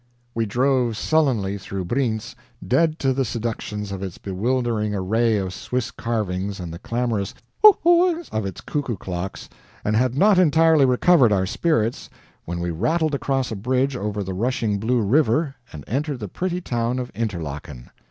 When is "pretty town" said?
16.27-16.97